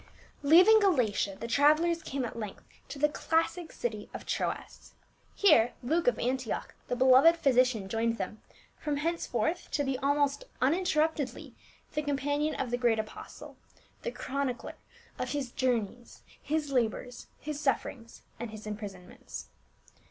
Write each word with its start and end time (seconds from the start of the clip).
LEAVING 0.41 0.79
Galatia, 0.79 1.35
the 1.35 1.47
travelers 1.47 2.01
came 2.01 2.25
at 2.25 2.35
length 2.35 2.63
to 2.89 2.97
the 2.97 3.07
classic 3.07 3.71
city 3.71 4.09
of 4.15 4.25
Troas; 4.25 4.93
here 5.35 5.73
Luke 5.83 6.07
of 6.07 6.17
An 6.17 6.37
tioch, 6.37 6.69
"the 6.87 6.95
beloved 6.95 7.37
physician," 7.37 7.87
joined 7.87 8.17
them; 8.17 8.41
from 8.79 8.97
henceforth 8.97 9.69
to 9.69 9.83
be 9.83 9.99
almost 9.99 10.45
uninterruptedly 10.59 11.53
the 11.93 12.01
companion 12.01 12.55
of 12.55 12.71
the 12.71 12.77
great 12.77 12.97
apostle, 12.97 13.57
the 14.01 14.09
chronicler 14.09 14.73
of 15.19 15.33
his 15.33 15.51
journeys, 15.51 16.23
his 16.41 16.71
labors, 16.71 17.27
his 17.39 17.59
sufferings 17.59 18.23
and 18.39 18.49
his 18.49 18.65
imprisonments. 18.65 19.49